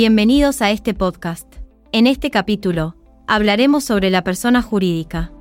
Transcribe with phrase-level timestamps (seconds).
[0.00, 1.56] Bienvenidos a este podcast.
[1.90, 2.94] En este capítulo,
[3.26, 5.32] hablaremos sobre la persona jurídica.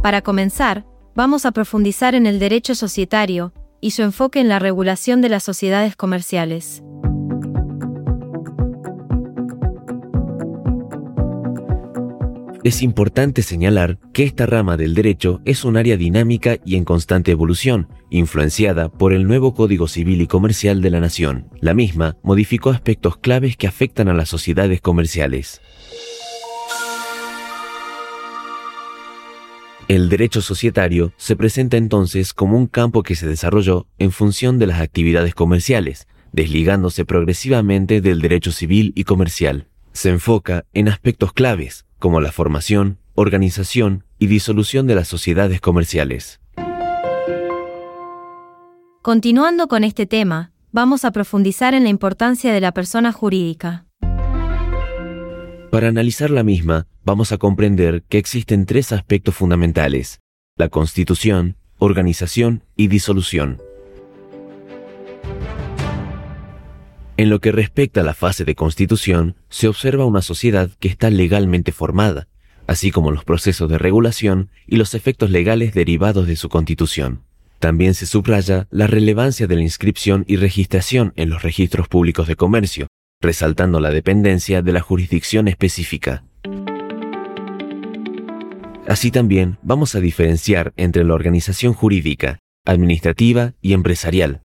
[0.00, 0.86] Para comenzar,
[1.16, 5.42] vamos a profundizar en el derecho societario y su enfoque en la regulación de las
[5.42, 6.84] sociedades comerciales.
[12.64, 17.30] Es importante señalar que esta rama del derecho es un área dinámica y en constante
[17.30, 21.48] evolución, influenciada por el nuevo Código Civil y Comercial de la Nación.
[21.60, 25.60] La misma modificó aspectos claves que afectan a las sociedades comerciales.
[29.86, 34.66] El derecho societario se presenta entonces como un campo que se desarrolló en función de
[34.66, 39.68] las actividades comerciales, desligándose progresivamente del derecho civil y comercial.
[39.92, 46.40] Se enfoca en aspectos claves, como la formación, organización y disolución de las sociedades comerciales.
[49.02, 53.86] Continuando con este tema, vamos a profundizar en la importancia de la persona jurídica.
[55.70, 60.20] Para analizar la misma, vamos a comprender que existen tres aspectos fundamentales,
[60.56, 63.60] la constitución, organización y disolución.
[67.18, 71.10] En lo que respecta a la fase de constitución, se observa una sociedad que está
[71.10, 72.28] legalmente formada,
[72.68, 77.24] así como los procesos de regulación y los efectos legales derivados de su constitución.
[77.58, 82.36] También se subraya la relevancia de la inscripción y registración en los registros públicos de
[82.36, 82.86] comercio,
[83.20, 86.22] resaltando la dependencia de la jurisdicción específica.
[88.86, 94.42] Así también vamos a diferenciar entre la organización jurídica, administrativa y empresarial,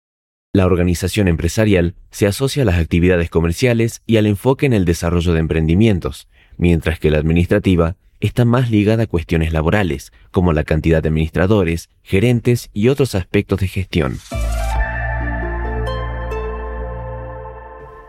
[0.54, 5.34] la organización empresarial se asocia a las actividades comerciales y al enfoque en el desarrollo
[5.34, 11.02] de emprendimientos, mientras que la administrativa está más ligada a cuestiones laborales, como la cantidad
[11.02, 14.18] de administradores, gerentes y otros aspectos de gestión.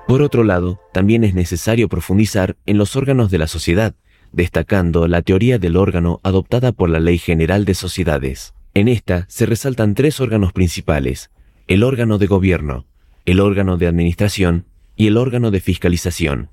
[0.07, 3.93] Por otro lado, también es necesario profundizar en los órganos de la sociedad,
[4.31, 8.55] destacando la teoría del órgano adoptada por la Ley General de Sociedades.
[8.73, 11.29] En esta se resaltan tres órganos principales,
[11.69, 12.87] el órgano de gobierno,
[13.25, 14.65] el órgano de administración
[14.95, 16.49] y el órgano de fiscalización.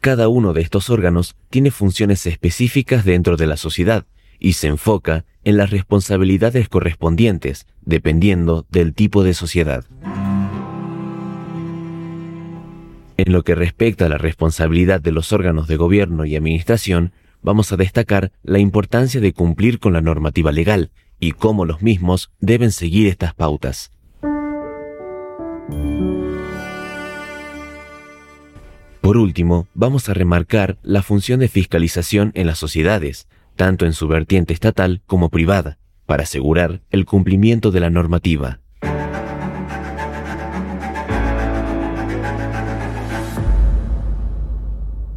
[0.00, 4.06] Cada uno de estos órganos tiene funciones específicas dentro de la sociedad
[4.38, 9.86] y se enfoca en las responsabilidades correspondientes, dependiendo del tipo de sociedad.
[13.16, 17.10] En lo que respecta a la responsabilidad de los órganos de gobierno y administración,
[17.42, 22.30] vamos a destacar la importancia de cumplir con la normativa legal y cómo los mismos
[22.38, 23.90] deben seguir estas pautas.
[29.00, 34.08] Por último, vamos a remarcar la función de fiscalización en las sociedades, tanto en su
[34.08, 38.60] vertiente estatal como privada, para asegurar el cumplimiento de la normativa.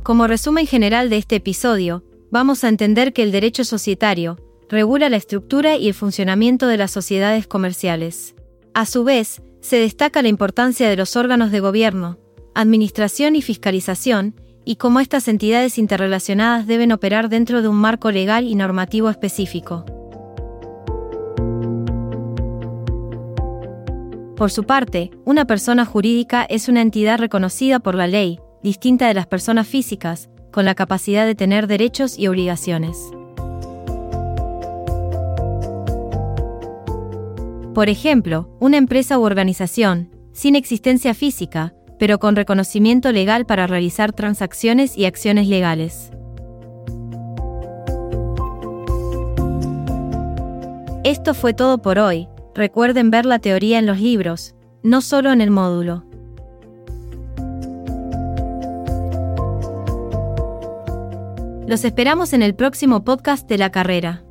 [0.03, 4.37] Como resumen general de este episodio, vamos a entender que el derecho societario
[4.69, 8.35] regula la estructura y el funcionamiento de las sociedades comerciales.
[8.73, 12.17] A su vez, se destaca la importancia de los órganos de gobierno,
[12.55, 14.35] administración y fiscalización,
[14.65, 19.85] y cómo estas entidades interrelacionadas deben operar dentro de un marco legal y normativo específico.
[24.35, 29.13] Por su parte, una persona jurídica es una entidad reconocida por la ley, distinta de
[29.13, 32.97] las personas físicas, con la capacidad de tener derechos y obligaciones.
[37.77, 44.13] Por ejemplo, una empresa u organización, sin existencia física, pero con reconocimiento legal para realizar
[44.13, 46.09] transacciones y acciones legales.
[51.03, 52.27] Esto fue todo por hoy.
[52.55, 56.03] Recuerden ver la teoría en los libros, no solo en el módulo.
[61.67, 64.26] Los esperamos en el próximo podcast de la carrera.